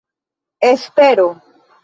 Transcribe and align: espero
espero 0.71 1.29